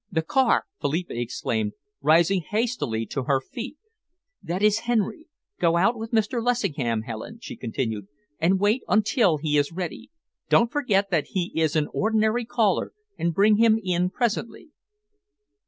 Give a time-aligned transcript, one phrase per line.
[0.11, 3.77] "The car!" Philippa exclaimed, rising hastily to her feet.
[4.41, 5.27] "That is Henry!
[5.59, 6.43] Go out with Mr.
[6.43, 8.07] Lessingham, Helen," she continued,
[8.39, 10.09] "and wait until he is ready.
[10.49, 14.69] Don't forget that he is an ordinary caller, and bring him in presently."